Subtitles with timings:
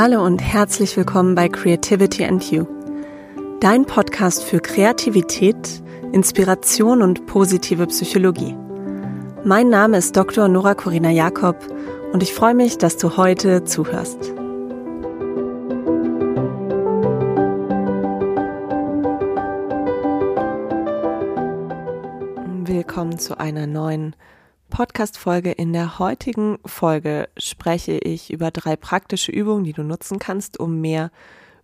[0.00, 2.66] Hallo und herzlich willkommen bei Creativity and You,
[3.58, 5.82] dein Podcast für Kreativität,
[6.12, 8.56] Inspiration und positive Psychologie.
[9.42, 10.46] Mein Name ist Dr.
[10.46, 11.56] Nora Corina Jakob
[12.12, 14.20] und ich freue mich, dass du heute zuhörst.
[22.62, 24.14] Willkommen zu einer neuen
[24.70, 25.52] Podcast-Folge.
[25.52, 30.80] In der heutigen Folge spreche ich über drei praktische Übungen, die du nutzen kannst, um
[30.80, 31.10] mehr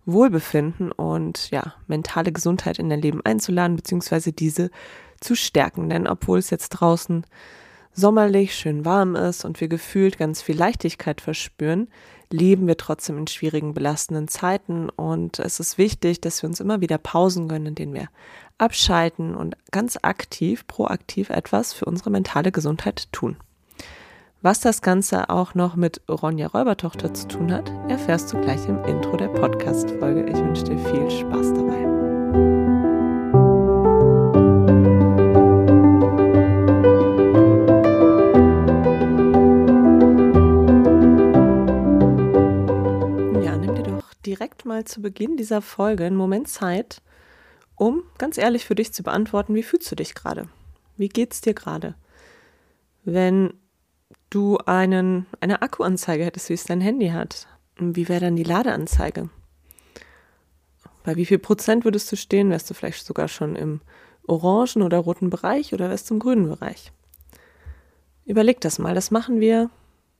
[0.05, 4.69] Wohlbefinden und ja, mentale Gesundheit in dein Leben einzuladen, beziehungsweise diese
[5.19, 5.89] zu stärken.
[5.89, 7.25] Denn obwohl es jetzt draußen
[7.91, 11.87] sommerlich, schön warm ist und wir gefühlt ganz viel Leichtigkeit verspüren,
[12.31, 16.81] leben wir trotzdem in schwierigen, belastenden Zeiten und es ist wichtig, dass wir uns immer
[16.81, 18.09] wieder Pausen gönnen, in denen wir
[18.57, 23.37] abschalten und ganz aktiv, proaktiv etwas für unsere mentale Gesundheit tun.
[24.41, 28.83] Was das Ganze auch noch mit Ronja Räubertochter zu tun hat, erfährst du gleich im
[28.83, 30.25] Intro der Podcast-Folge.
[30.29, 31.85] Ich wünsche dir viel Spaß dabei.
[44.25, 47.01] direkt mal zu Beginn dieser Folge einen Moment Zeit,
[47.75, 50.47] um ganz ehrlich für dich zu beantworten, wie fühlst du dich gerade?
[50.97, 51.95] Wie geht's dir gerade?
[53.03, 53.53] Wenn
[54.29, 59.29] du einen, eine Akkuanzeige hättest, wie es dein Handy hat, wie wäre dann die Ladeanzeige?
[61.03, 62.49] Bei wie viel Prozent würdest du stehen?
[62.49, 63.81] Wärst du vielleicht sogar schon im
[64.27, 66.91] orangen oder roten Bereich oder wärst du im grünen Bereich?
[68.25, 68.95] Überleg das mal.
[68.95, 69.69] Das machen wir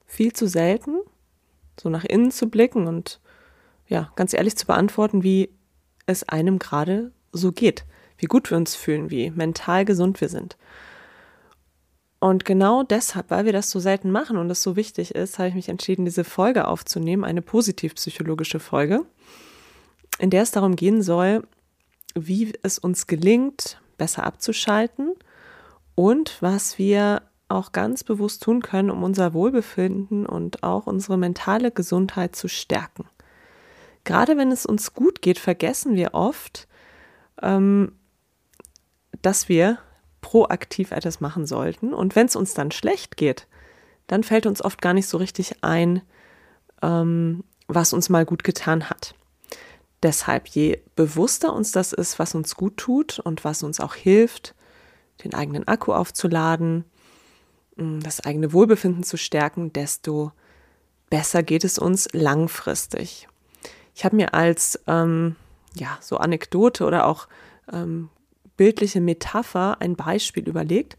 [0.06, 1.00] viel zu selten,
[1.80, 3.20] so nach innen zu blicken und
[3.88, 5.50] ja, ganz ehrlich zu beantworten, wie
[6.06, 7.84] es einem gerade so geht,
[8.18, 10.56] wie gut wir uns fühlen, wie mental gesund wir sind.
[12.18, 15.48] Und genau deshalb, weil wir das so selten machen und es so wichtig ist, habe
[15.48, 19.04] ich mich entschieden, diese Folge aufzunehmen, eine positiv-psychologische Folge,
[20.18, 21.46] in der es darum gehen soll,
[22.14, 25.14] wie es uns gelingt, besser abzuschalten
[25.94, 31.70] und was wir auch ganz bewusst tun können, um unser Wohlbefinden und auch unsere mentale
[31.70, 33.06] Gesundheit zu stärken
[34.06, 36.66] gerade wenn es uns gut geht, vergessen wir oft,
[37.42, 37.92] ähm,
[39.22, 39.78] dass wir
[40.20, 41.94] proaktiv etwas machen sollten.
[41.94, 43.46] Und wenn es uns dann schlecht geht,
[44.06, 46.02] dann fällt uns oft gar nicht so richtig ein,
[46.82, 49.14] ähm, was uns mal gut getan hat.
[50.02, 54.54] Deshalb, je bewusster uns das ist, was uns gut tut und was uns auch hilft,
[55.24, 56.84] den eigenen Akku aufzuladen,
[57.76, 60.32] mm, das eigene Wohlbefinden zu stärken, desto
[61.08, 63.28] besser geht es uns langfristig.
[63.94, 65.36] Ich habe mir als ähm,
[65.78, 67.28] ja so Anekdote oder auch
[67.72, 68.10] ähm,
[68.56, 70.96] bildliche Metapher ein Beispiel überlegt.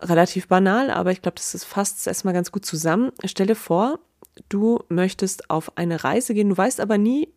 [0.00, 3.12] Relativ banal, aber ich glaube, das ist fast erstmal ganz gut zusammen.
[3.24, 4.00] Stelle vor,
[4.48, 7.28] du möchtest auf eine Reise gehen, du weißt aber nie,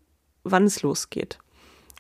[0.44, 1.40] wann es losgeht.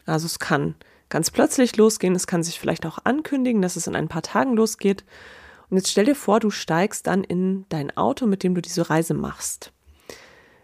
[0.05, 0.75] Also es kann
[1.09, 4.55] ganz plötzlich losgehen, es kann sich vielleicht auch ankündigen, dass es in ein paar Tagen
[4.55, 5.03] losgeht.
[5.69, 8.89] Und jetzt stell dir vor, du steigst dann in dein Auto, mit dem du diese
[8.89, 9.71] Reise machst.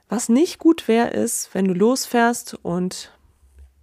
[0.10, 3.12] Was nicht gut wäre, ist, wenn du losfährst und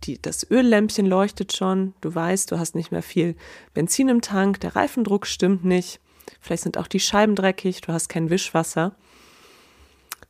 [0.05, 3.37] die, das Öllämpchen leuchtet schon, du weißt, du hast nicht mehr viel
[3.75, 6.01] Benzin im Tank, der Reifendruck stimmt nicht,
[6.41, 8.95] vielleicht sind auch die Scheiben dreckig, du hast kein Wischwasser.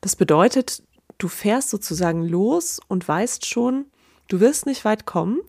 [0.01, 0.83] Das bedeutet,
[1.19, 3.87] du fährst sozusagen los und weißt schon,
[4.29, 5.41] du wirst nicht weit kommen,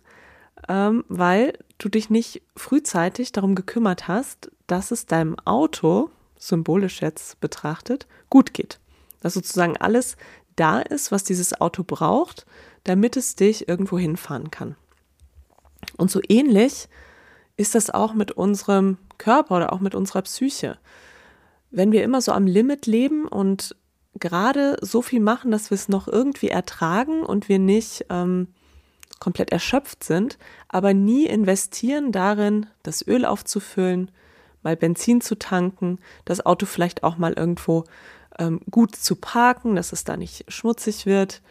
[0.68, 7.40] ähm, weil du dich nicht frühzeitig darum gekümmert hast, dass es deinem Auto, symbolisch jetzt
[7.40, 8.80] betrachtet, gut geht.
[9.22, 10.18] Dass sozusagen alles
[10.56, 12.46] da ist, was dieses Auto braucht,
[12.84, 14.76] damit es dich irgendwo hinfahren kann.
[15.98, 16.88] Und so ähnlich
[17.58, 20.78] ist das auch mit unserem Körper oder auch mit unserer Psyche.
[21.72, 23.76] Wenn wir immer so am Limit leben und
[24.16, 28.48] gerade so viel machen, dass wir es noch irgendwie ertragen und wir nicht ähm,
[29.20, 34.12] komplett erschöpft sind, aber nie investieren darin, das Öl aufzufüllen,
[34.64, 37.84] mal Benzin zu tanken, das Auto vielleicht auch mal irgendwo
[38.38, 41.42] ähm, gut zu parken, dass es da nicht schmutzig wird,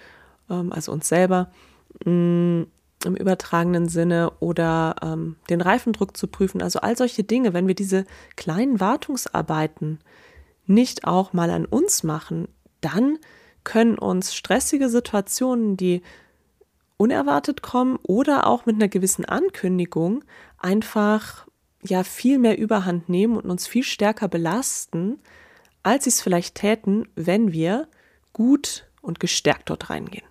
[0.49, 1.51] also uns selber
[2.05, 2.63] mm,
[3.05, 6.63] im übertragenen Sinne oder ähm, den Reifendruck zu prüfen.
[6.63, 8.05] Also all solche Dinge, wenn wir diese
[8.37, 10.01] kleinen Wartungsarbeiten
[10.67, 12.49] nicht auch mal an uns machen,
[12.81, 13.19] dann
[13.65, 16.03] können uns stressige Situationen, die
[16.97, 20.25] unerwartet kommen oder auch mit einer gewissen Ankündigung
[20.59, 21.47] einfach
[21.83, 25.21] ja viel mehr Überhand nehmen und uns viel stärker belasten,
[25.83, 27.89] als sie es vielleicht täten, wenn wir
[28.33, 30.27] gut und gestärkt dort reingehen.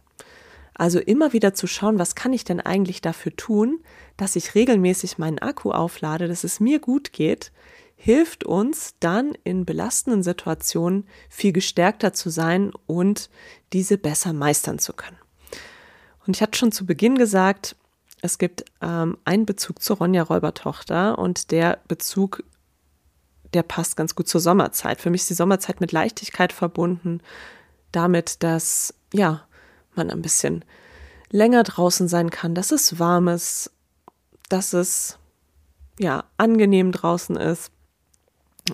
[0.77, 3.79] Also immer wieder zu schauen, was kann ich denn eigentlich dafür tun,
[4.15, 7.51] dass ich regelmäßig meinen Akku auflade, dass es mir gut geht,
[7.95, 13.31] hilft uns dann in belastenden Situationen viel gestärkter zu sein und
[13.73, 15.17] diese besser meistern zu können.
[16.27, 17.75] Und ich hatte schon zu Beginn gesagt,
[18.21, 22.43] es gibt ähm, einen Bezug zur Ronja Räubertochter und der Bezug,
[23.53, 25.01] der passt ganz gut zur Sommerzeit.
[25.01, 27.21] Für mich ist die Sommerzeit mit Leichtigkeit verbunden,
[27.91, 29.47] damit, dass ja
[29.97, 30.63] man ein bisschen
[31.29, 33.71] länger draußen sein kann, dass es warm ist,
[34.49, 35.17] dass es
[35.99, 37.71] ja angenehm draußen ist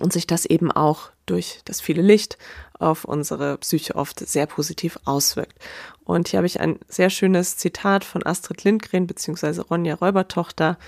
[0.00, 2.38] und sich das eben auch durch das viele Licht
[2.78, 5.58] auf unsere Psyche oft sehr positiv auswirkt.
[6.04, 9.60] Und hier habe ich ein sehr schönes Zitat von Astrid Lindgren bzw.
[9.60, 10.78] Ronja Räubertochter,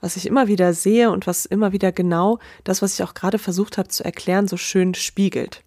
[0.00, 3.38] was ich immer wieder sehe und was immer wieder genau das, was ich auch gerade
[3.38, 5.62] versucht habe zu erklären, so schön spiegelt.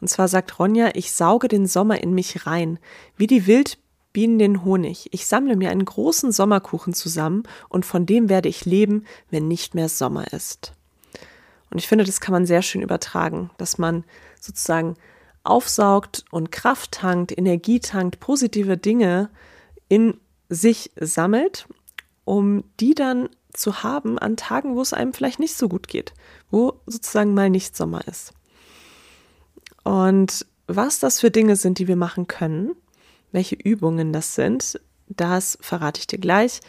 [0.00, 2.78] Und zwar sagt Ronja, ich sauge den Sommer in mich rein,
[3.16, 5.08] wie die Wildbienen den Honig.
[5.12, 9.74] Ich sammle mir einen großen Sommerkuchen zusammen und von dem werde ich leben, wenn nicht
[9.74, 10.72] mehr Sommer ist.
[11.70, 14.04] Und ich finde, das kann man sehr schön übertragen, dass man
[14.40, 14.96] sozusagen
[15.44, 19.30] aufsaugt und Kraft tankt, Energie tankt, positive Dinge
[19.88, 20.18] in
[20.48, 21.66] sich sammelt,
[22.24, 26.12] um die dann zu haben an Tagen, wo es einem vielleicht nicht so gut geht,
[26.50, 28.32] wo sozusagen mal nicht Sommer ist.
[29.82, 32.72] Und was das für Dinge sind, die wir machen können,
[33.32, 36.60] welche Übungen das sind, das verrate ich dir gleich.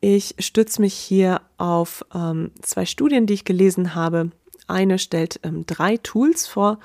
[0.00, 4.30] Ich stütze mich hier auf ähm, zwei Studien, die ich gelesen habe.
[4.66, 6.78] Eine stellt ähm, drei Tools vor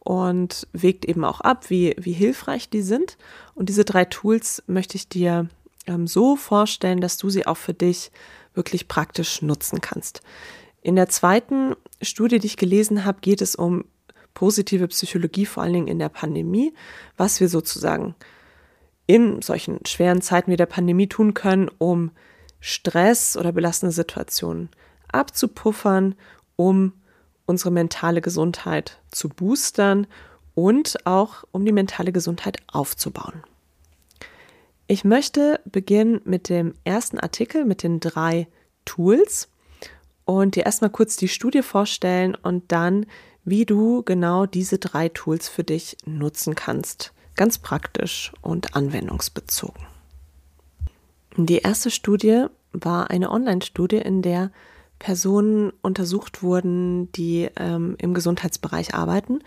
[0.00, 3.16] und wägt eben auch ab, wie, wie hilfreich die sind.
[3.54, 5.48] Und diese drei Tools möchte ich dir
[5.86, 8.10] ähm, so vorstellen, dass du sie auch für dich
[8.54, 10.20] wirklich praktisch nutzen kannst.
[10.82, 13.84] In der zweiten Studie, die ich gelesen habe, geht es um
[14.34, 16.74] positive Psychologie, vor allen Dingen in der Pandemie,
[17.16, 18.14] was wir sozusagen
[19.06, 22.10] in solchen schweren Zeiten wie der Pandemie tun können, um
[22.60, 24.70] Stress oder belastende Situationen
[25.12, 26.14] abzupuffern,
[26.56, 26.92] um
[27.46, 30.06] unsere mentale Gesundheit zu boostern
[30.54, 33.42] und auch um die mentale Gesundheit aufzubauen.
[34.86, 38.48] Ich möchte beginnen mit dem ersten Artikel mit den drei
[38.84, 39.48] Tools
[40.24, 43.06] und dir erstmal kurz die Studie vorstellen und dann,
[43.44, 47.12] wie du genau diese drei Tools für dich nutzen kannst.
[47.36, 49.84] Ganz praktisch und anwendungsbezogen.
[51.36, 54.50] Die erste Studie war eine Online-Studie, in der
[54.98, 59.40] Personen untersucht wurden, die ähm, im Gesundheitsbereich arbeiten.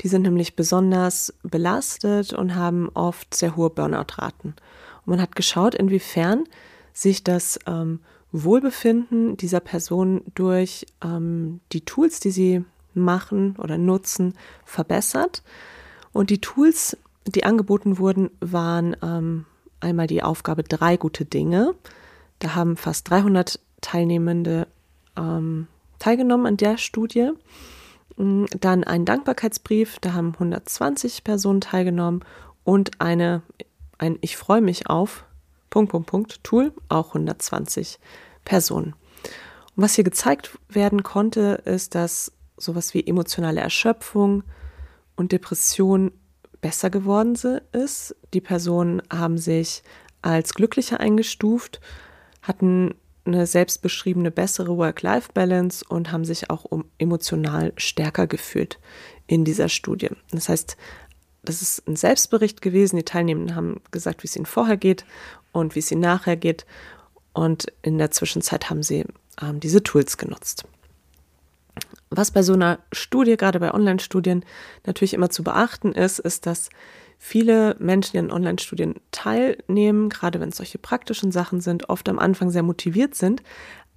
[0.00, 4.48] Die sind nämlich besonders belastet und haben oft sehr hohe Burnout-Raten.
[4.48, 6.44] Und man hat geschaut, inwiefern
[6.92, 8.00] sich das ähm,
[8.32, 12.64] Wohlbefinden dieser Person durch ähm, die Tools, die sie
[12.94, 15.42] machen oder nutzen, verbessert.
[16.12, 16.96] Und die Tools,
[17.26, 19.46] die angeboten wurden, waren ähm,
[19.80, 21.74] einmal die Aufgabe drei gute Dinge.
[22.38, 24.66] Da haben fast 300 Teilnehmende
[25.16, 25.66] ähm,
[25.98, 27.30] teilgenommen an der Studie.
[28.16, 32.24] Mm, dann ein Dankbarkeitsbrief, da haben 120 Personen teilgenommen
[32.64, 33.42] und eine,
[33.98, 35.24] ein Ich freue mich auf,
[35.70, 37.98] Punkt, Punkt, Punkt, Tool, auch 120
[38.44, 38.94] Personen.
[39.76, 44.44] Und was hier gezeigt werden konnte, ist, dass sowas wie emotionale Erschöpfung
[45.16, 46.12] und Depression
[46.60, 47.36] besser geworden
[47.72, 48.16] ist.
[48.32, 49.82] Die Personen haben sich
[50.22, 51.80] als glücklicher eingestuft,
[52.42, 52.94] hatten
[53.26, 56.66] eine selbstbeschriebene bessere Work-Life-Balance und haben sich auch
[56.98, 58.78] emotional stärker gefühlt
[59.26, 60.10] in dieser Studie.
[60.30, 60.76] Das heißt,
[61.42, 62.96] das ist ein Selbstbericht gewesen.
[62.96, 65.04] Die Teilnehmenden haben gesagt, wie es ihnen vorher geht
[65.52, 66.66] und wie es ihnen nachher geht.
[67.32, 69.04] Und in der Zwischenzeit haben sie
[69.42, 70.64] ähm, diese Tools genutzt.
[72.10, 74.44] Was bei so einer Studie, gerade bei Online-Studien,
[74.86, 76.68] natürlich immer zu beachten ist, ist, dass
[77.18, 82.18] viele Menschen, die an Online-Studien teilnehmen, gerade wenn es solche praktischen Sachen sind, oft am
[82.18, 83.42] Anfang sehr motiviert sind,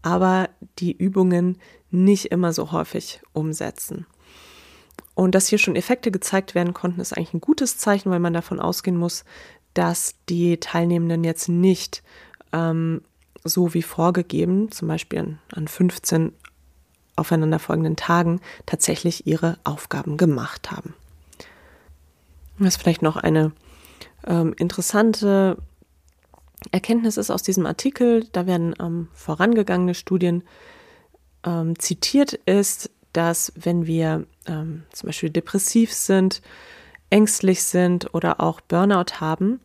[0.02, 1.58] aber die Übungen
[1.92, 4.06] nicht immer so häufig umsetzen.
[5.14, 8.34] Und dass hier schon Effekte gezeigt werden konnten, ist eigentlich ein gutes Zeichen, weil man
[8.34, 9.26] davon ausgehen muss,
[9.74, 12.04] dass die Teilnehmenden jetzt nicht
[12.54, 13.02] ähm,
[13.44, 16.34] so wie vorgegeben, zum Beispiel an, an 15
[17.18, 20.94] aufeinanderfolgenden Tagen, tatsächlich ihre Aufgaben gemacht haben.
[22.58, 23.52] Was vielleicht noch eine
[24.26, 25.58] ähm, interessante
[26.72, 30.44] Erkenntnis ist aus diesem Artikel, da werden ähm, vorangegangene Studien
[31.46, 36.42] ähm, zitiert, ist, dass wenn wir ähm, zum Beispiel depressiv sind,
[37.10, 39.60] ängstlich sind oder auch Burnout haben,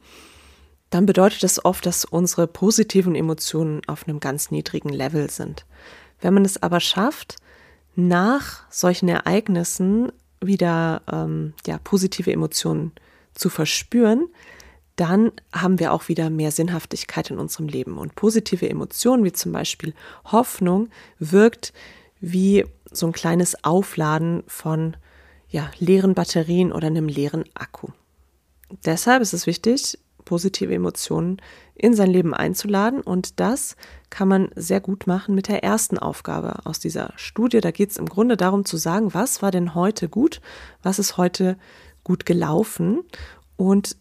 [0.90, 5.64] dann bedeutet das oft, dass unsere positiven Emotionen auf einem ganz niedrigen Level sind.
[6.22, 7.36] Wenn man es aber schafft,
[7.94, 10.10] nach solchen Ereignissen
[10.40, 12.92] wieder ähm, ja, positive Emotionen
[13.34, 14.28] zu verspüren,
[14.96, 17.98] dann haben wir auch wieder mehr Sinnhaftigkeit in unserem Leben.
[17.98, 20.88] Und positive Emotionen, wie zum Beispiel Hoffnung,
[21.18, 21.72] wirkt
[22.20, 24.96] wie so ein kleines Aufladen von
[25.48, 27.88] ja, leeren Batterien oder einem leeren Akku.
[28.84, 31.40] Deshalb ist es wichtig, positive Emotionen
[31.74, 33.76] in sein Leben einzuladen und das
[34.10, 37.60] kann man sehr gut machen mit der ersten Aufgabe aus dieser Studie.
[37.60, 40.40] Da geht es im Grunde darum zu sagen, was war denn heute gut,
[40.82, 41.56] was ist heute
[42.04, 43.00] gut gelaufen
[43.56, 43.96] und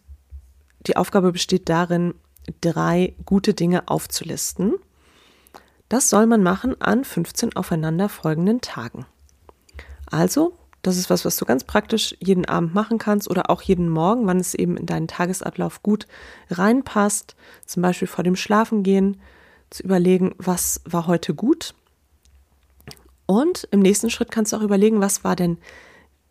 [0.86, 2.14] die Aufgabe besteht darin,
[2.60, 4.74] drei gute Dinge aufzulisten.
[5.88, 9.06] Das soll man machen an 15 aufeinanderfolgenden Tagen.
[10.06, 13.88] Also das ist was, was du ganz praktisch jeden Abend machen kannst oder auch jeden
[13.88, 16.06] Morgen, wann es eben in deinen Tagesablauf gut
[16.50, 17.36] reinpasst.
[17.64, 19.20] Zum Beispiel vor dem Schlafengehen
[19.70, 21.74] zu überlegen, was war heute gut.
[23.26, 25.58] Und im nächsten Schritt kannst du auch überlegen, was war denn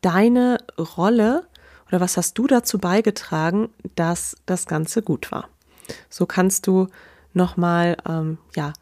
[0.02, 1.48] deine Rolle
[1.88, 5.48] oder was hast du dazu beigetragen, dass das Ganze gut war.
[6.10, 6.88] So kannst du
[7.34, 8.74] nochmal, ähm, ja,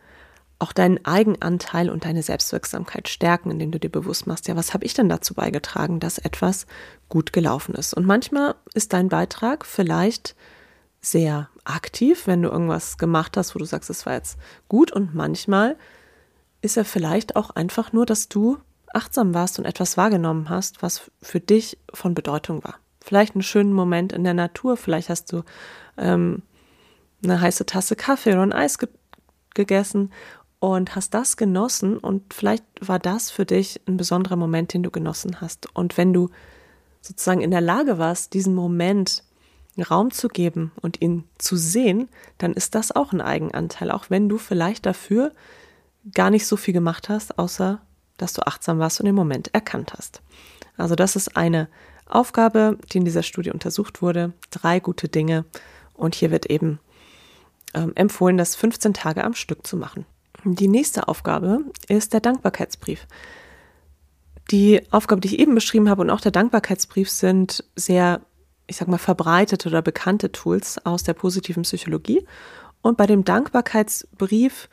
[0.59, 4.85] auch deinen Eigenanteil und deine Selbstwirksamkeit stärken, indem du dir bewusst machst, ja, was habe
[4.85, 6.67] ich denn dazu beigetragen, dass etwas
[7.07, 7.93] gut gelaufen ist.
[7.93, 10.35] Und manchmal ist dein Beitrag vielleicht
[11.01, 14.37] sehr aktiv, wenn du irgendwas gemacht hast, wo du sagst, es war jetzt
[14.67, 14.91] gut.
[14.91, 15.77] Und manchmal
[16.61, 18.57] ist er vielleicht auch einfach nur, dass du
[18.93, 22.75] achtsam warst und etwas wahrgenommen hast, was für dich von Bedeutung war.
[23.01, 25.43] Vielleicht einen schönen Moment in der Natur, vielleicht hast du
[25.97, 26.41] ähm,
[27.23, 28.89] eine heiße Tasse Kaffee oder ein Eis ge
[29.55, 30.11] gegessen
[30.59, 34.91] und hast das genossen und vielleicht war das für dich ein besonderer Moment, den du
[34.91, 35.73] genossen hast.
[35.73, 36.29] Und wenn du
[37.01, 39.23] sozusagen in der Lage warst, diesen Moment
[39.81, 44.27] Raum zu geben und ihn zu sehen, dann ist das auch ein Eigenanteil, auch wenn
[44.27, 45.31] du vielleicht dafür
[46.13, 47.81] gar nicht so viel gemacht hast, außer
[48.17, 50.21] dass du achtsam warst und den Moment erkannt hast.
[50.75, 51.69] Also das ist eine
[52.07, 54.33] Aufgabe, die in dieser Studie untersucht wurde.
[54.49, 55.45] Drei gute Dinge.
[55.93, 56.79] Und hier wird eben
[57.73, 60.05] ähm, empfohlen, das 15 Tage am Stück zu machen.
[60.43, 63.07] Die nächste Aufgabe ist der Dankbarkeitsbrief.
[64.51, 68.21] Die Aufgabe, die ich eben beschrieben habe und auch der Dankbarkeitsbrief sind sehr,
[68.67, 72.25] ich sag mal, verbreitete oder bekannte Tools aus der positiven Psychologie.
[72.81, 74.69] Und bei dem Dankbarkeitsbrief,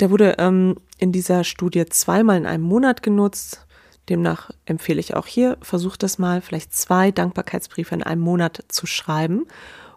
[0.00, 3.66] der wurde ähm, in dieser Studie zweimal in einem Monat genutzt.
[4.08, 8.86] Demnach empfehle ich auch hier, versucht das mal, vielleicht zwei Dankbarkeitsbriefe in einem Monat zu
[8.86, 9.46] schreiben.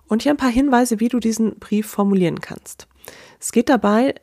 [0.08, 2.88] Und hier ein paar Hinweise, wie du diesen Brief formulieren kannst.
[3.39, 4.15] Es geht dabei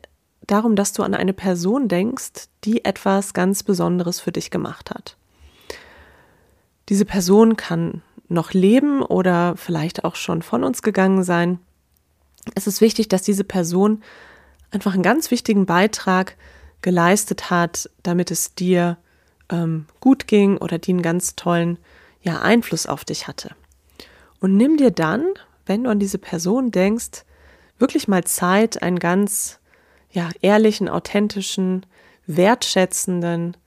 [0.47, 5.17] darum, dass du an eine Person denkst, die etwas ganz Besonderes für dich gemacht hat.
[6.89, 11.59] Diese Person kann noch leben oder vielleicht auch schon von uns gegangen sein.
[12.55, 14.03] Es ist wichtig, dass diese Person
[14.71, 16.35] einfach einen ganz wichtigen Beitrag
[16.81, 18.97] geleistet hat, damit es dir
[19.49, 21.77] ähm, gut ging oder die einen ganz tollen
[22.21, 23.55] ja, Einfluss auf dich hatte.
[24.39, 25.25] Und nimm dir dann,
[25.65, 27.23] wenn du an diese Person denkst,
[27.79, 29.59] wirklich mal Zeit, einen ganz
[30.11, 31.85] ja, ehrlichen, authentischen,
[32.25, 33.57] wertschätzenden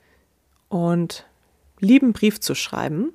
[0.68, 1.26] und
[1.80, 3.12] lieben Brief zu schreiben.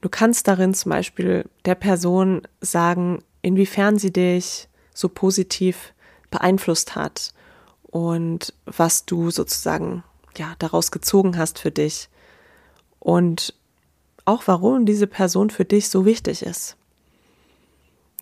[0.00, 5.92] Du kannst darin zum Beispiel der Person sagen, inwiefern sie dich so positiv
[6.30, 7.32] beeinflusst hat
[7.82, 10.04] und was du sozusagen
[10.36, 12.08] ja daraus gezogen hast für dich
[12.98, 13.54] und
[14.24, 16.76] auch warum diese Person für dich so wichtig ist.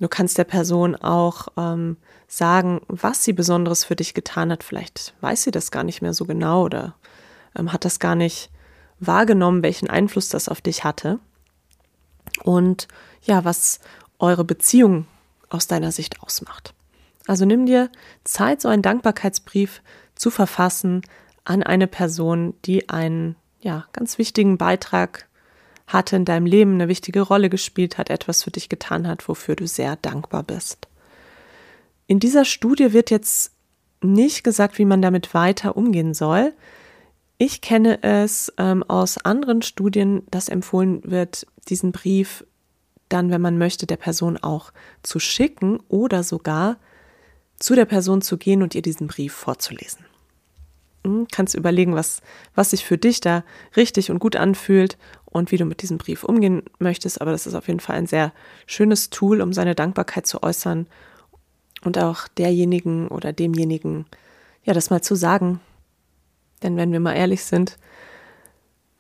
[0.01, 1.97] Du kannst der Person auch ähm,
[2.27, 4.65] sagen, was sie Besonderes für dich getan hat.
[4.65, 6.95] Vielleicht weiß sie das gar nicht mehr so genau oder
[7.57, 8.51] ähm, hat das gar nicht
[8.99, 11.21] wahrgenommen, welchen Einfluss das auf dich hatte.
[12.43, 12.89] Und
[13.23, 13.81] ja, was
[14.19, 15.07] eure Beziehung
[15.49, 16.75] aus deiner Sicht ausmacht.
[17.27, 17.91] Also nimm dir
[18.25, 19.83] Zeit, so einen Dankbarkeitsbrief
[20.15, 21.03] zu verfassen
[21.45, 25.27] an eine Person, die einen ja, ganz wichtigen Beitrag
[25.87, 29.57] hatte in deinem Leben eine wichtige Rolle gespielt hat, etwas für dich getan hat, wofür
[29.57, 30.89] du sehr dankbar bist.
[32.07, 33.53] In dieser Studie wird jetzt
[34.03, 36.53] nicht gesagt, wie man damit weiter umgehen soll.
[37.39, 42.45] Ich kenne es ähm, aus anderen Studien, dass empfohlen wird, diesen Brief
[43.09, 44.73] dann, wenn man möchte, der Person auch
[45.03, 46.79] zu schicken oder sogar
[47.59, 50.05] zu der Person zu gehen und ihr diesen Brief vorzulesen.
[51.05, 52.23] Hm, kannst überlegen, was,
[52.55, 53.45] was sich für dich da
[53.77, 57.21] richtig und gut anfühlt und wie du mit diesem Brief umgehen möchtest.
[57.21, 58.33] Aber das ist auf jeden Fall ein sehr
[58.67, 60.87] schönes Tool, um seine Dankbarkeit zu äußern
[61.83, 64.07] und auch derjenigen oder demjenigen,
[64.65, 65.61] ja, das mal zu sagen.
[66.63, 67.77] Denn wenn wir mal ehrlich sind,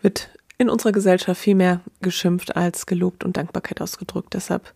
[0.02, 4.34] wird in unserer Gesellschaft viel mehr geschimpft als gelobt und Dankbarkeit ausgedrückt.
[4.34, 4.72] Deshalb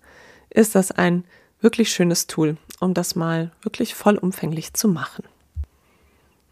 [0.49, 1.25] ist das ein
[1.61, 5.25] wirklich schönes Tool, um das mal wirklich vollumfänglich zu machen.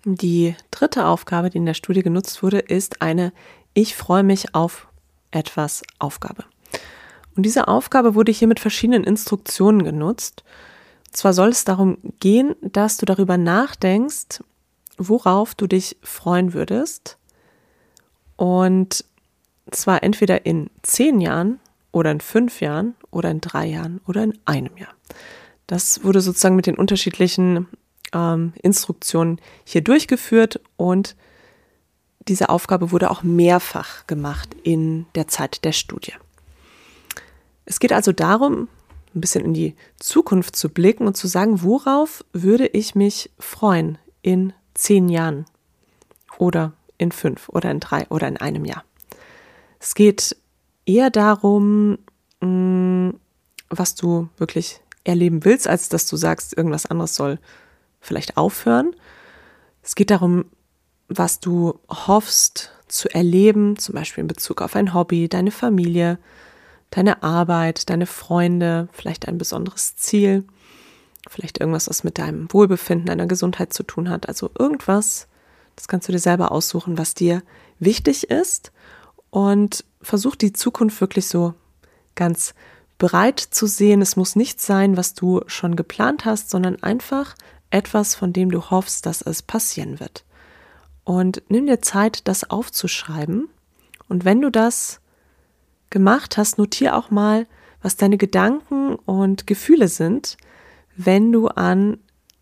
[0.08, 3.32] Die dritte Aufgabe, die in der Studie genutzt wurde, ist eine
[3.74, 4.86] Ich freue mich auf
[5.32, 6.44] etwas Aufgabe.
[7.34, 10.44] Und diese Aufgabe wurde hier mit verschiedenen Instruktionen genutzt.
[11.08, 14.44] Und zwar soll es darum gehen, dass du darüber nachdenkst,
[14.96, 17.18] worauf du dich freuen würdest.
[18.36, 19.04] Und
[19.72, 21.58] zwar entweder in zehn Jahren
[21.90, 24.94] oder in fünf Jahren oder in drei Jahren oder in einem Jahr.
[25.66, 27.66] Das wurde sozusagen mit den unterschiedlichen
[28.12, 31.16] ähm, Instruktionen hier durchgeführt und
[32.28, 36.14] diese Aufgabe wurde auch mehrfach gemacht in der Zeit der Studie.
[37.64, 38.68] Es geht also darum,
[39.14, 43.98] ein bisschen in die Zukunft zu blicken und zu sagen, worauf würde ich mich freuen
[44.22, 45.46] in zehn Jahren
[46.38, 48.84] oder in fünf oder in drei oder in einem Jahr.
[49.78, 50.36] Es geht
[50.84, 51.98] eher darum,
[52.40, 53.10] mm,
[53.70, 57.38] was du wirklich erleben willst, als dass du sagst, irgendwas anderes soll
[58.06, 58.94] vielleicht aufhören.
[59.82, 60.46] Es geht darum,
[61.08, 66.18] was du hoffst zu erleben, zum Beispiel in Bezug auf ein Hobby, deine Familie,
[66.90, 70.44] deine Arbeit, deine Freunde, vielleicht ein besonderes Ziel,
[71.28, 74.28] vielleicht irgendwas, was mit deinem Wohlbefinden, deiner Gesundheit zu tun hat.
[74.28, 75.26] Also irgendwas,
[75.74, 77.42] das kannst du dir selber aussuchen, was dir
[77.78, 78.72] wichtig ist
[79.30, 81.54] und versuch die Zukunft wirklich so
[82.14, 82.54] ganz
[82.98, 84.00] breit zu sehen.
[84.00, 87.34] Es muss nicht sein, was du schon geplant hast, sondern einfach
[87.70, 90.24] etwas, von dem du hoffst, dass es passieren wird.
[91.04, 93.48] Und nimm dir Zeit, das aufzuschreiben.
[94.08, 95.00] Und wenn du das
[95.90, 97.46] gemacht hast, notier auch mal,
[97.82, 100.36] was deine Gedanken und Gefühle sind,
[100.96, 101.98] wenn du an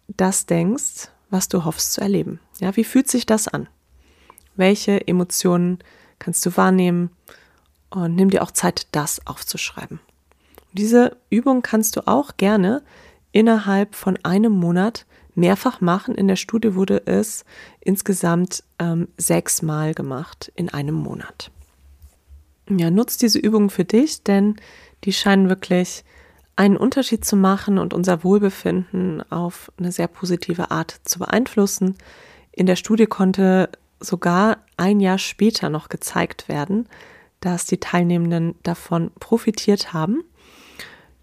[0.09, 2.40] das denkst, was du hoffst zu erleben.
[2.61, 3.69] Ja, wie fühlt sich das an?
[4.57, 5.81] Welche Emotionen
[6.19, 7.11] kannst du wahrnehmen?
[7.90, 10.00] Und nimm dir auch Zeit, das aufzuschreiben.
[10.73, 12.83] Diese Übung kannst du auch gerne
[13.31, 16.14] innerhalb von einem Monat mehrfach machen.
[16.14, 17.45] In der Studie wurde es
[17.81, 21.50] insgesamt ähm, sechsmal gemacht in einem Monat.
[22.69, 24.57] Ja, nutz diese Übungen für dich, denn
[25.05, 26.05] die scheinen wirklich
[26.57, 31.97] einen Unterschied zu machen und unser Wohlbefinden auf eine sehr positive Art zu beeinflussen.
[32.53, 33.69] In der Studie konnte
[34.00, 36.88] sogar ein Jahr später noch gezeigt werden,
[37.41, 40.23] dass die Teilnehmenden davon profitiert haben.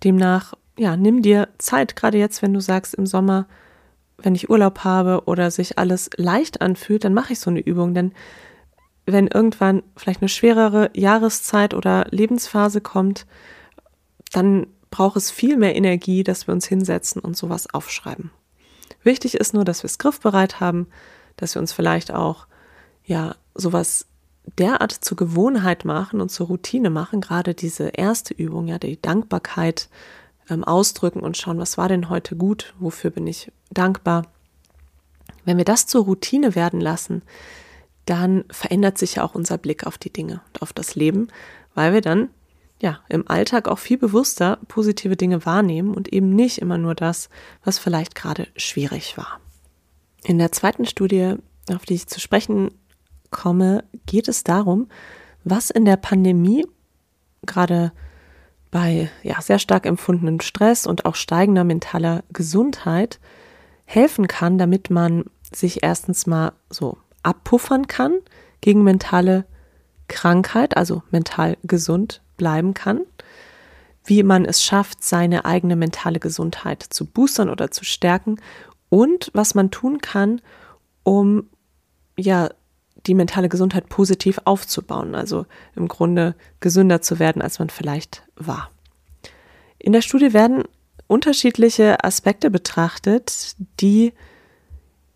[0.03, 3.47] Demnach, ja, nimm dir Zeit, gerade jetzt, wenn du sagst, im Sommer,
[4.23, 7.93] wenn ich Urlaub habe oder sich alles leicht anfühlt, dann mache ich so eine Übung,
[7.93, 8.13] denn
[9.05, 13.25] wenn irgendwann vielleicht eine schwerere Jahreszeit oder Lebensphase kommt,
[14.31, 18.31] dann braucht es viel mehr Energie, dass wir uns hinsetzen und sowas aufschreiben.
[19.03, 20.87] Wichtig ist nur, dass wir es griffbereit haben,
[21.37, 22.47] dass wir uns vielleicht auch
[23.03, 24.05] ja sowas
[24.57, 29.89] derart zur Gewohnheit machen und zur Routine machen, gerade diese erste Übung, ja, die Dankbarkeit
[30.51, 34.27] ähm, ausdrücken und schauen, was war denn heute gut, wofür bin ich dankbar.
[35.45, 37.23] Wenn wir das zur Routine werden lassen,
[38.05, 41.29] dann verändert sich ja auch unser Blick auf die Dinge und auf das Leben,
[41.73, 42.29] weil wir dann
[42.81, 47.29] ja im Alltag auch viel bewusster positive Dinge wahrnehmen und eben nicht immer nur das,
[47.63, 49.39] was vielleicht gerade schwierig war.
[50.23, 51.35] In der zweiten Studie,
[51.71, 52.71] auf die ich zu sprechen
[53.29, 54.89] komme, geht es darum,
[55.43, 56.65] was in der Pandemie
[57.45, 57.91] gerade
[58.71, 63.19] bei ja, sehr stark empfundenem Stress und auch steigender mentaler Gesundheit
[63.85, 68.13] helfen kann, damit man sich erstens mal so abpuffern kann
[68.61, 69.45] gegen mentale
[70.07, 73.01] Krankheit, also mental gesund bleiben kann,
[74.05, 78.39] wie man es schafft, seine eigene mentale Gesundheit zu boostern oder zu stärken.
[78.89, 80.41] Und was man tun kann,
[81.03, 81.49] um
[82.17, 82.49] ja
[83.07, 88.69] die mentale Gesundheit positiv aufzubauen, also im Grunde gesünder zu werden, als man vielleicht war.
[89.79, 90.63] In der Studie werden
[91.07, 94.13] unterschiedliche Aspekte betrachtet, die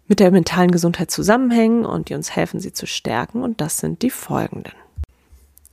[0.08, 3.42] mit der mentalen Gesundheit zusammenhängen und die uns helfen, sie zu stärken.
[3.42, 4.74] Und das sind die folgenden.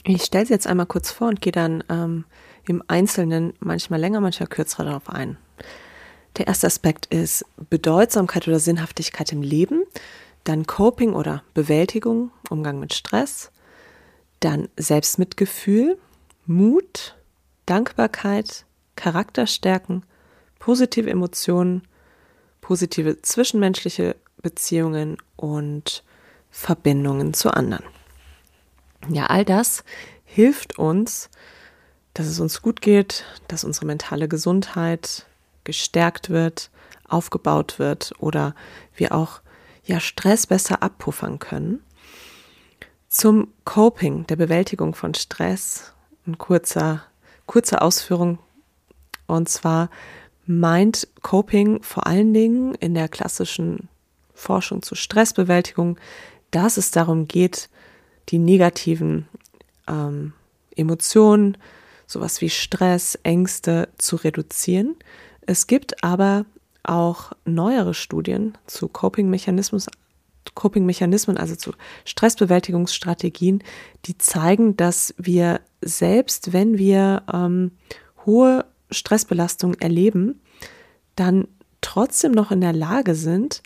[0.05, 2.25] Ich stelle sie jetzt einmal kurz vor und gehe dann ähm,
[2.67, 5.37] im Einzelnen manchmal länger, manchmal kürzer darauf ein.
[6.39, 9.83] Der erste Aspekt ist Bedeutsamkeit oder Sinnhaftigkeit im Leben
[10.45, 13.51] dann Coping oder Bewältigung, Umgang mit Stress,
[14.41, 15.99] dann Selbstmitgefühl,
[16.47, 17.17] Mut,
[17.67, 20.05] Dankbarkeit, Charakterstärken,
[20.59, 21.83] positive Emotionen,
[22.61, 26.03] positive zwischenmenschliche Beziehungen und
[26.51, 27.85] Verbindungen zu anderen.
[29.09, 29.85] Ja, all das
[30.25, 31.31] hilft uns,
[32.15, 35.27] dass es uns gut geht, dass unsere mentale Gesundheit
[35.65, 36.71] gestärkt wird,
[37.09, 38.55] aufgebaut wird oder
[38.95, 39.41] wir auch
[39.85, 41.83] ja Stress besser abpuffern können.
[43.09, 45.93] Zum Coping, der Bewältigung von Stress,
[46.27, 47.03] ein kurzer,
[47.47, 48.39] kurze Ausführung.
[49.27, 49.91] Und zwar
[50.47, 53.89] meint Coping vor allen Dingen in der klassischen
[54.35, 55.99] Forschung zur Stressbewältigung,
[56.51, 57.69] dass es darum geht,
[58.29, 59.29] die negativen
[59.89, 60.33] ähm,
[60.77, 61.59] Emotionen,
[62.07, 64.97] sowas wie Stress, Ängste zu reduzieren.
[65.47, 66.45] Es gibt aber
[66.85, 69.87] auch neuere Studien zu Coping-Mechanismus,
[70.55, 71.73] Coping-Mechanismen, also zu
[72.05, 73.63] Stressbewältigungsstrategien,
[74.07, 77.73] die zeigen, dass wir selbst, wenn wir ähm,
[78.27, 80.41] hohe Stressbelastung erleben,
[81.17, 81.49] dann
[81.81, 83.63] trotzdem noch in der Lage sind,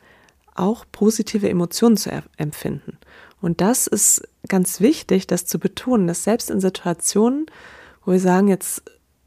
[0.54, 2.98] auch positive Emotionen zu empfinden.
[3.40, 7.46] Und das ist ganz wichtig, das zu betonen, dass selbst in Situationen,
[8.04, 8.82] wo wir sagen, jetzt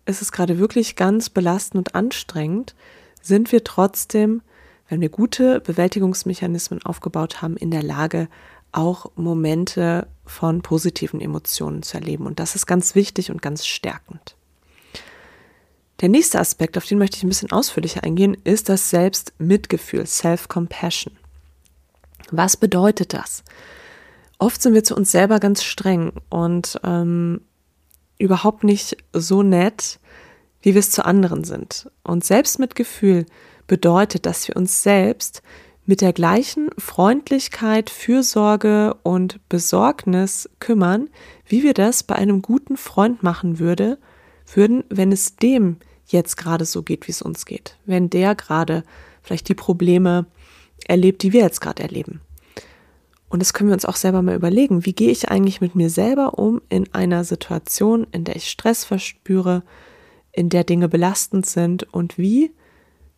[0.06, 2.76] ist es gerade wirklich ganz belastend und anstrengend,
[3.22, 4.42] sind wir trotzdem,
[4.88, 8.28] wenn wir gute Bewältigungsmechanismen aufgebaut haben, in der Lage,
[8.72, 12.26] auch Momente von positiven Emotionen zu erleben.
[12.26, 14.36] Und das ist ganz wichtig und ganz stärkend.
[16.02, 21.18] Der nächste Aspekt, auf den möchte ich ein bisschen ausführlicher eingehen, ist das Selbstmitgefühl, Self-Compassion.
[22.32, 23.44] Was bedeutet das?
[24.38, 27.42] Oft sind wir zu uns selber ganz streng und ähm,
[28.18, 30.00] überhaupt nicht so nett,
[30.62, 31.90] wie wir es zu anderen sind.
[32.04, 33.26] Und Selbstmitgefühl
[33.68, 35.42] bedeutet, dass wir uns selbst
[35.86, 41.10] mit der gleichen Freundlichkeit, Fürsorge und Besorgnis kümmern,
[41.48, 43.98] wie wir das bei einem guten Freund machen würde,
[44.54, 47.78] würden, wenn es dem jetzt gerade so geht, wie es uns geht.
[47.86, 48.84] Wenn der gerade
[49.24, 50.26] vielleicht die Probleme
[50.86, 52.22] erlebt, die wir jetzt gerade erleben.
[53.30, 54.86] Und das können wir uns auch selber mal überlegen.
[54.86, 58.84] Wie gehe ich eigentlich mit mir selber um in einer Situation, in der ich Stress
[58.84, 59.64] verspüre,
[60.32, 62.54] in der Dinge belastend sind und wie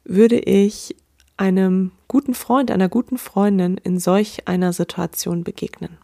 [0.04, 0.96] würde ich
[1.38, 5.98] einem guten Freund, einer guten Freundin in solch einer Situation begegnen.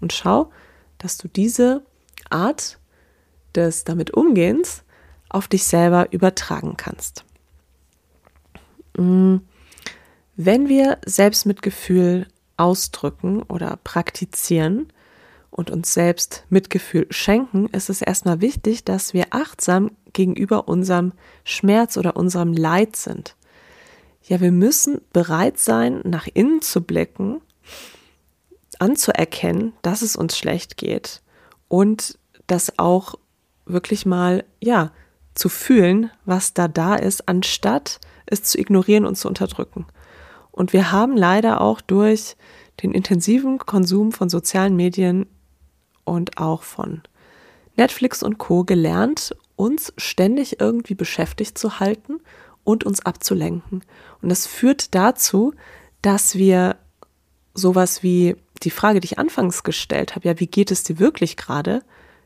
[0.00, 0.50] Und schau,
[0.98, 1.84] dass du diese
[2.30, 2.78] Art
[3.54, 4.82] des damit Umgehens
[5.28, 7.24] auf dich selber übertragen kannst.
[8.96, 9.36] Mm,
[10.36, 14.92] wenn wir Selbstmitgefühl ausdrücken oder praktizieren
[15.50, 21.12] und uns selbst Mitgefühl schenken, ist es erstmal wichtig, dass wir achtsam gegenüber unserem
[21.44, 23.36] Schmerz oder unserem Leid sind.
[24.22, 27.40] Ja, wir müssen bereit sein, nach innen zu blicken,
[28.78, 31.22] anzuerkennen, dass es uns schlecht geht
[31.68, 33.14] und das auch
[33.64, 34.92] wirklich mal, ja,
[35.34, 39.86] zu fühlen, was da da ist, anstatt es zu ignorieren und zu unterdrücken.
[40.50, 42.36] Und wir haben leider auch durch
[42.82, 45.26] den intensiven Konsum von sozialen Medien
[46.04, 47.02] und auch von
[47.76, 52.18] Netflix und Co gelernt, uns ständig irgendwie beschäftigt zu halten
[52.64, 53.84] und uns abzulenken.
[54.20, 55.54] Und das führt dazu,
[56.02, 56.76] dass wir
[57.54, 61.36] sowas wie die Frage, die ich anfangs gestellt habe, ja, wie geht es dir wirklich
[61.36, 61.84] gerade,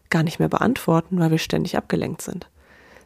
[0.09, 2.49] gar nicht mehr beantworten, weil wir ständig abgelenkt sind.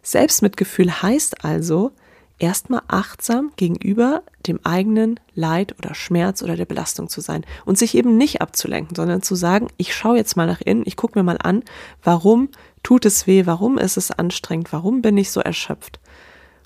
[0.02, 1.90] Selbstmitgefühl heißt also,
[2.38, 7.94] erstmal achtsam gegenüber dem eigenen Leid oder Schmerz oder der Belastung zu sein und sich
[7.94, 11.22] eben nicht abzulenken, sondern zu sagen, ich schaue jetzt mal nach innen, ich gucke mir
[11.22, 11.62] mal an,
[12.02, 12.48] warum
[12.82, 16.00] tut es weh, warum ist es anstrengend, warum bin ich so erschöpft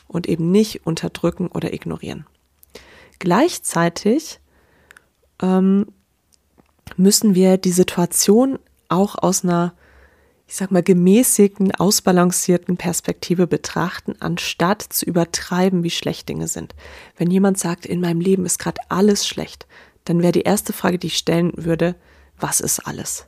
[0.07, 2.27] und eben nicht unterdrücken oder ignorieren.
[3.19, 4.41] Gleichzeitig
[5.43, 5.87] ähm,
[6.97, 9.75] müssen wir die Situation auch aus einer
[10.47, 16.75] ich sag mal, gemäßigten, ausbalancierten Perspektive betrachten, anstatt zu übertreiben, wie schlecht Dinge sind.
[17.17, 19.67] Wenn jemand sagt, in meinem Leben ist gerade alles schlecht,
[20.05, 21.97] dann wäre die erste Frage, die ich stellen würde,
[22.39, 23.27] was ist alles?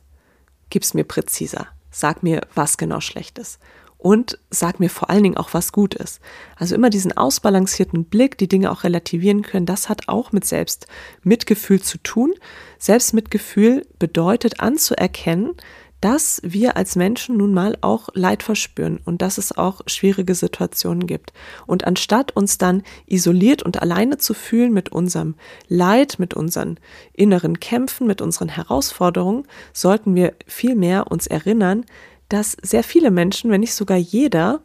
[0.68, 1.68] Gib's mir präziser.
[1.99, 3.59] Sag mir, was genau schlecht ist.
[3.97, 6.21] Und sag mir vor allen Dingen auch, was gut ist.
[6.57, 11.81] Also immer diesen ausbalancierten Blick, die Dinge auch relativieren können, das hat auch mit Selbstmitgefühl
[11.81, 12.35] zu tun.
[12.79, 15.55] Selbstmitgefühl bedeutet anzuerkennen,
[16.01, 21.07] dass wir als Menschen nun mal auch Leid verspüren und dass es auch schwierige Situationen
[21.07, 21.33] gibt.
[21.67, 25.37] Und anstatt uns dann isoliert und alleine zu fühlen mit unserem
[25.69, 26.79] Leid, mit unseren
[27.13, 31.85] inneren Kämpfen, mit unseren Herausforderungen, sollten wir vielmehr uns erinnern,
[32.29, 34.61] dass sehr viele Menschen, wenn nicht sogar jeder,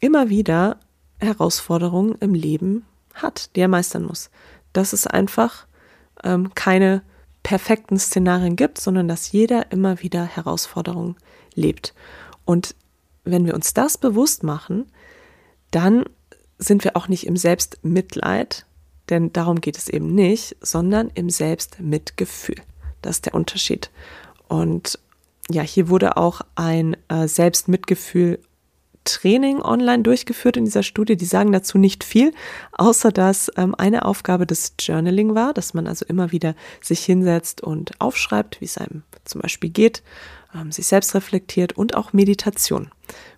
[0.00, 0.78] immer wieder
[1.18, 4.30] Herausforderungen im Leben hat, die er meistern muss.
[4.72, 5.66] Dass es einfach
[6.22, 7.02] ähm, keine
[7.42, 11.16] perfekten Szenarien gibt, sondern dass jeder immer wieder Herausforderungen
[11.54, 11.94] lebt.
[12.44, 12.74] Und
[13.24, 14.86] wenn wir uns das bewusst machen,
[15.70, 16.04] dann
[16.58, 18.66] sind wir auch nicht im Selbstmitleid,
[19.08, 22.56] denn darum geht es eben nicht, sondern im Selbstmitgefühl.
[23.02, 23.90] Das ist der Unterschied.
[24.48, 24.98] Und
[25.50, 28.40] ja, hier wurde auch ein äh, Selbstmitgefühl
[29.04, 31.16] Training online durchgeführt in dieser Studie.
[31.16, 32.32] Die sagen dazu nicht viel,
[32.72, 37.62] außer dass ähm, eine Aufgabe des Journaling war, dass man also immer wieder sich hinsetzt
[37.62, 40.02] und aufschreibt, wie es einem zum Beispiel geht,
[40.54, 42.90] ähm, sich selbst reflektiert und auch Meditation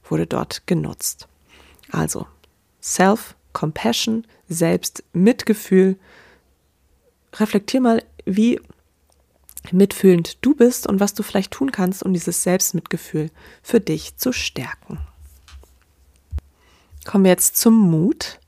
[0.09, 1.29] wurde dort genutzt.
[1.91, 2.27] Also
[2.83, 5.97] Self-Compassion, Selbstmitgefühl.
[7.35, 8.61] Reflektier mal, wie
[9.71, 13.31] mitfühlend du bist und was du vielleicht tun kannst, um dieses Selbstmitgefühl
[13.63, 14.99] für dich zu stärken.
[17.05, 18.39] Kommen wir jetzt zum Mut.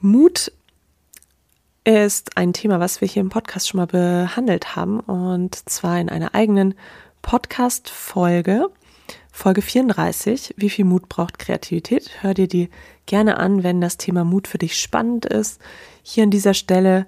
[0.00, 0.50] Mut
[1.84, 6.08] ist ein Thema, was wir hier im Podcast schon mal behandelt haben und zwar in
[6.08, 6.74] einer eigenen
[7.20, 8.70] Podcast-Folge,
[9.30, 10.54] Folge 34.
[10.56, 12.10] Wie viel Mut braucht Kreativität?
[12.22, 12.70] Hör dir die
[13.04, 15.60] gerne an, wenn das Thema Mut für dich spannend ist.
[16.02, 17.06] Hier an dieser Stelle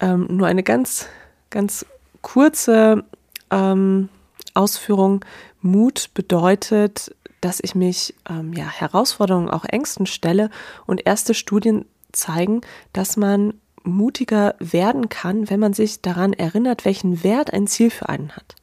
[0.00, 1.06] ähm, nur eine ganz,
[1.50, 1.86] ganz
[2.20, 3.04] kurze
[3.50, 4.08] ähm,
[4.54, 5.24] Ausführung.
[5.60, 10.50] Mut bedeutet, dass ich mich ähm, ja, Herausforderungen, auch Ängsten stelle
[10.86, 12.60] und erste Studien zeigen,
[12.92, 18.08] dass man mutiger werden kann, wenn man sich daran erinnert, welchen Wert ein Ziel für
[18.08, 18.56] einen hat.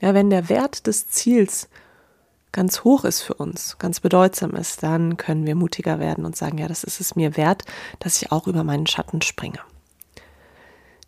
[0.00, 1.68] Ja, wenn der Wert des Ziels
[2.52, 6.58] ganz hoch ist für uns, ganz bedeutsam ist, dann können wir mutiger werden und sagen,
[6.58, 7.64] ja, das ist es mir wert,
[7.98, 9.58] dass ich auch über meinen Schatten springe.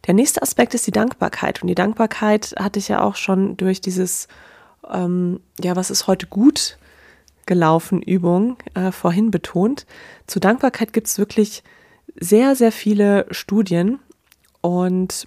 [0.06, 1.60] Der nächste Aspekt ist die Dankbarkeit.
[1.62, 4.28] Und die Dankbarkeit hatte ich ja auch schon durch dieses,
[4.90, 6.77] ähm, ja, was ist heute gut
[7.48, 9.86] gelaufen, Übung äh, vorhin betont.
[10.28, 11.64] Zu Dankbarkeit gibt es wirklich
[12.14, 13.98] sehr, sehr viele Studien
[14.60, 15.26] und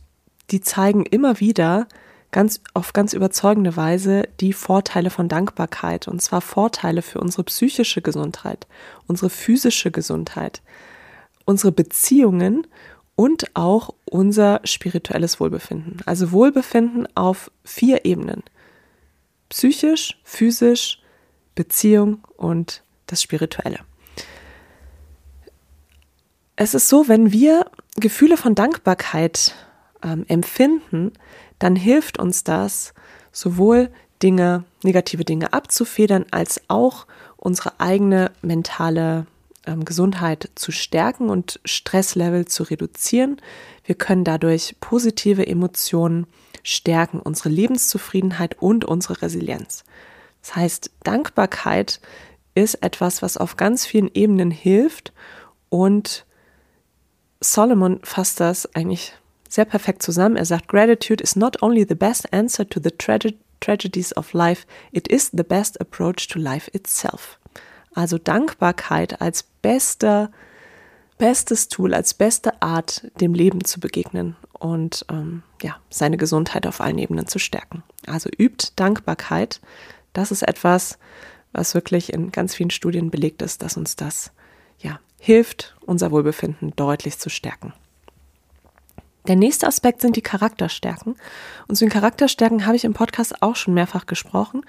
[0.52, 1.88] die zeigen immer wieder
[2.32, 8.02] ganz auf ganz überzeugende Weise die Vorteile von Dankbarkeit und zwar Vorteile für unsere psychische
[8.02, 8.68] Gesundheit,
[9.08, 10.62] unsere physische Gesundheit,
[11.46, 12.68] unsere Beziehungen
[13.16, 15.98] und auch unser spirituelles Wohlbefinden.
[16.06, 18.44] Also Wohlbefinden auf vier Ebenen.
[19.50, 21.01] Psychisch, physisch,
[21.56, 23.80] Beziehung und das Spirituelle.
[26.56, 29.56] Es ist so, wenn wir Gefühle von Dankbarkeit
[30.04, 31.14] ähm, empfinden,
[31.60, 32.94] dann hilft uns das,
[33.32, 33.90] sowohl
[34.22, 39.26] Dinge, negative Dinge abzufedern, als auch unsere eigene mentale
[39.66, 43.38] ähm, Gesundheit zu stärken und Stresslevel zu reduzieren.
[43.84, 46.28] Wir können dadurch positive Emotionen
[46.64, 49.84] stärken, unsere Lebenszufriedenheit und unsere Resilienz.
[50.42, 52.00] Das heißt, Dankbarkeit
[52.56, 55.14] ist etwas, was auf ganz vielen Ebenen hilft
[55.70, 56.26] und
[57.40, 59.14] Solomon fasst das eigentlich
[59.50, 60.36] sehr perfekt zusammen.
[60.36, 64.66] Er sagt, Gratitude is not only the best answer to the trage tragedies of life,
[64.92, 67.40] it is the best approach to life itself.
[67.94, 70.32] Also Dankbarkeit als bester,
[71.20, 76.82] bestes Tool, als beste Art, dem Leben zu begegnen und ähm, ja, seine Gesundheit auf
[76.82, 77.84] allen Ebenen zu stärken.
[78.08, 79.62] Also übt Dankbarkeit.
[80.14, 80.98] Das ist etwas,
[81.52, 84.32] was wirklich in ganz vielen Studien belegt ist, dass uns das
[84.80, 87.74] ja hilft, unser Wohlbefinden deutlich zu stärken.
[89.28, 91.16] Der nächste Aspekt sind die Charakterstärken.
[91.68, 94.66] Und zu den Charakterstärken habe ich im Podcast auch schon mehrfach gesprochen.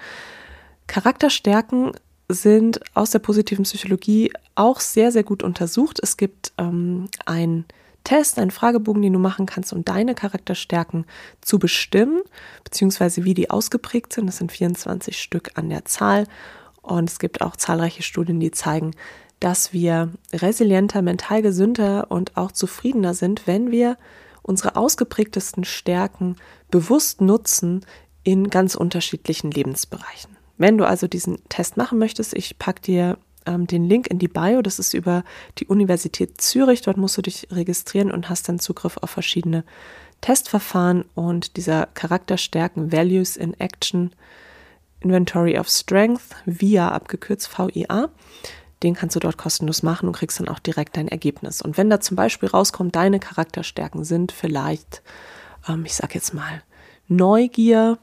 [0.85, 1.93] Charakterstärken
[2.29, 5.99] sind aus der positiven Psychologie auch sehr, sehr gut untersucht.
[6.01, 7.65] Es gibt ähm, einen
[8.03, 11.05] Test, einen Fragebogen, den du machen kannst, um deine Charakterstärken
[11.41, 12.21] zu bestimmen,
[12.63, 14.27] beziehungsweise wie die ausgeprägt sind.
[14.27, 16.27] Das sind 24 Stück an der Zahl.
[16.81, 18.91] Und es gibt auch zahlreiche Studien, die zeigen,
[19.39, 23.97] dass wir resilienter, mental gesünder und auch zufriedener sind, wenn wir
[24.41, 26.35] unsere ausgeprägtesten Stärken
[26.69, 27.85] bewusst nutzen
[28.23, 30.37] in ganz unterschiedlichen Lebensbereichen.
[30.57, 34.27] Wenn du also diesen Test machen möchtest, ich packe dir ähm, den Link in die
[34.27, 35.23] Bio, das ist über
[35.57, 39.63] die Universität Zürich, dort musst du dich registrieren und hast dann Zugriff auf verschiedene
[40.21, 44.13] Testverfahren und dieser Charakterstärken Values in Action
[45.01, 48.09] Inventory of Strength, VIA abgekürzt VIA.
[48.83, 51.61] Den kannst du dort kostenlos machen und kriegst dann auch direkt dein Ergebnis.
[51.61, 55.03] Und wenn da zum Beispiel rauskommt, deine Charakterstärken sind vielleicht,
[55.67, 56.63] ähm, ich sag jetzt mal,
[57.07, 57.97] Neugier,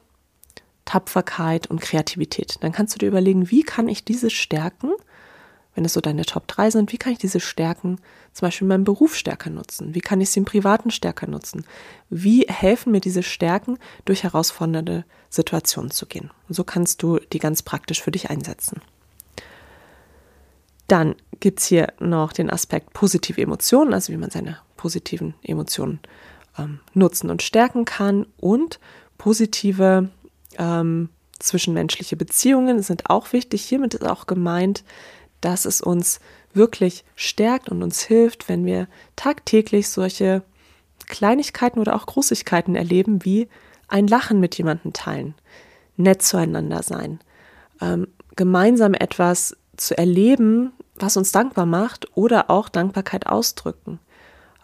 [0.84, 2.56] Tapferkeit und Kreativität.
[2.60, 4.90] Dann kannst du dir überlegen, wie kann ich diese Stärken,
[5.74, 7.98] wenn es so deine Top 3 sind, wie kann ich diese Stärken
[8.32, 9.94] zum Beispiel in meinem Beruf stärker nutzen?
[9.94, 11.64] Wie kann ich sie im Privaten stärker nutzen?
[12.08, 16.30] Wie helfen mir diese Stärken, durch herausfordernde Situationen zu gehen?
[16.48, 18.80] Und so kannst du die ganz praktisch für dich einsetzen.
[20.88, 26.00] Dann gibt es hier noch den Aspekt positive Emotionen, also wie man seine positiven Emotionen
[26.58, 28.80] ähm, nutzen und stärken kann und
[29.16, 30.08] positive
[30.58, 33.62] ähm, zwischenmenschliche Beziehungen sind auch wichtig.
[33.62, 34.84] Hiermit ist auch gemeint,
[35.40, 36.20] dass es uns
[36.52, 40.42] wirklich stärkt und uns hilft, wenn wir tagtäglich solche
[41.06, 43.48] Kleinigkeiten oder auch Großigkeiten erleben, wie
[43.88, 45.34] ein Lachen mit jemandem teilen,
[45.96, 47.20] nett zueinander sein,
[47.80, 53.98] ähm, gemeinsam etwas zu erleben, was uns dankbar macht oder auch Dankbarkeit ausdrücken.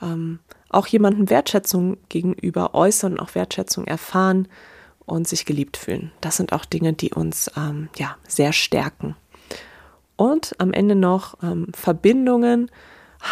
[0.03, 4.49] Ähm, auch jemandem Wertschätzung gegenüber äußern und auch Wertschätzung erfahren
[5.07, 6.13] und sich geliebt fühlen.
[6.21, 9.17] Das sind auch Dinge, die uns ähm, ja sehr stärken.
[10.17, 12.71] Und am Ende noch ähm, Verbindungen,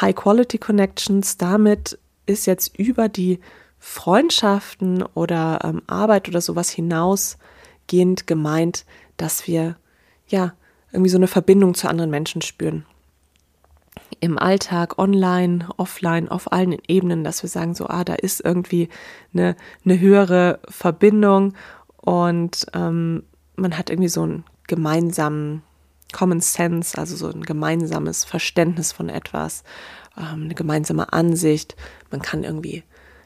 [0.00, 1.36] High Quality Connections.
[1.38, 3.40] Damit ist jetzt über die
[3.78, 8.84] Freundschaften oder ähm, Arbeit oder sowas hinausgehend gemeint,
[9.16, 9.76] dass wir
[10.26, 10.54] ja
[10.92, 12.86] irgendwie so eine Verbindung zu anderen Menschen spüren.
[14.20, 18.88] im Alltag, online, offline, auf allen Ebenen, dass wir sagen, so, ah, da ist irgendwie
[19.32, 21.54] eine, eine höhere Verbindung
[21.96, 23.24] und ähm,
[23.56, 25.62] man hat irgendwie so einen gemeinsamen
[26.14, 29.64] Common Sense, also so ein gemeinsames Verständnis von etwas,
[30.16, 31.76] ähm, eine gemeinsame Ansicht.
[32.10, 32.84] Man kann irgendwie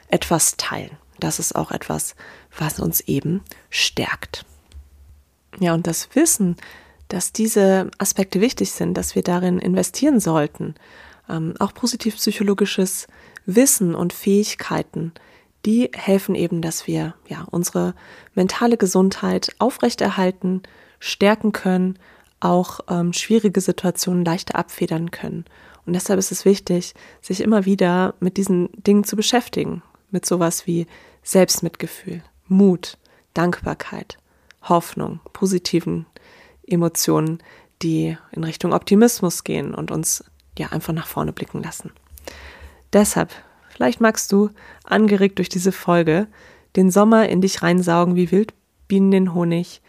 [0.08, 0.96] etwas teilen.
[1.20, 2.16] Das ist auch etwas,
[2.56, 4.44] was uns eben stärkt.
[5.60, 6.56] Ja, und das Wissen,
[7.08, 10.74] dass diese Aspekte wichtig sind, dass wir darin investieren sollten,
[11.28, 13.06] ähm, auch positiv-psychologisches
[13.44, 15.12] Wissen und Fähigkeiten,
[15.66, 17.94] die helfen eben, dass wir ja unsere
[18.34, 20.62] mentale Gesundheit aufrechterhalten,
[21.00, 21.98] stärken können,
[22.40, 25.44] auch ähm, schwierige Situationen leichter abfedern können.
[25.86, 30.66] Und deshalb ist es wichtig, sich immer wieder mit diesen Dingen zu beschäftigen, mit sowas
[30.66, 30.86] wie
[31.22, 32.98] Selbstmitgefühl, Mut,
[33.34, 34.18] Dankbarkeit,
[34.62, 36.06] Hoffnung, positiven
[36.66, 37.38] Emotionen,
[37.82, 40.24] die in Richtung Optimismus gehen und uns
[40.58, 41.92] ja einfach nach vorne blicken lassen.
[42.92, 43.30] Deshalb,
[43.68, 44.50] vielleicht magst du,
[44.84, 46.26] angeregt durch diese Folge,
[46.76, 49.80] den Sommer in dich reinsaugen wie Wildbienen den Honig,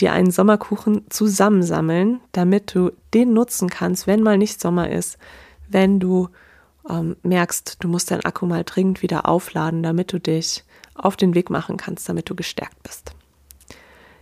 [0.00, 5.18] dir einen Sommerkuchen zusammensammeln, damit du den nutzen kannst, wenn mal nicht Sommer ist,
[5.68, 6.28] wenn du
[6.88, 11.34] ähm, merkst, du musst deinen Akku mal dringend wieder aufladen, damit du dich auf den
[11.34, 13.12] Weg machen kannst, damit du gestärkt bist.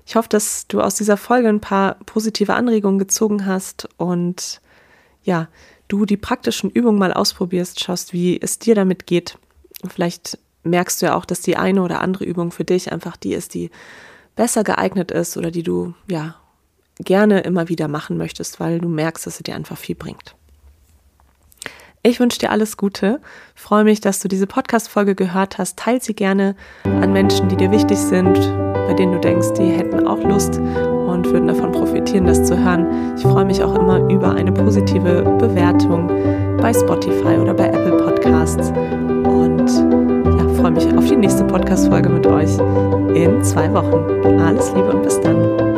[0.07, 4.61] Ich hoffe, dass du aus dieser Folge ein paar positive Anregungen gezogen hast und
[5.25, 5.49] ja,
[5.89, 9.39] du die praktischen Übungen mal ausprobierst, schaust, wie es dir damit geht.
[9.89, 13.35] Vielleicht merkst du ja auch, dass die eine oder andere Übung für dich einfach die
[13.35, 13.71] ist, die
[14.37, 16.37] besser geeignet ist oder die du ja
[16.99, 20.35] gerne immer wieder machen möchtest, weil du merkst, dass sie dir einfach viel bringt.
[22.03, 23.21] Ich wünsche dir alles Gute,
[23.57, 25.77] freue mich, dass du diese Podcast-Folge gehört hast.
[25.77, 28.35] Teil sie gerne an Menschen, die dir wichtig sind,
[28.87, 33.17] bei denen du denkst, die hätten auch Lust und würden davon profitieren, das zu hören.
[33.17, 36.07] Ich freue mich auch immer über eine positive Bewertung
[36.59, 38.71] bei Spotify oder bei Apple Podcasts
[39.25, 40.16] und
[40.67, 42.51] freue mich auf die nächste Podcast-Folge mit euch
[43.15, 44.41] in zwei Wochen.
[44.41, 45.76] Alles Liebe und bis dann.